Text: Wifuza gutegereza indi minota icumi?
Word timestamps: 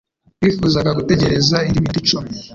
Wifuza 0.41 0.79
gutegereza 0.97 1.55
indi 1.67 1.79
minota 1.83 1.99
icumi? 2.01 2.29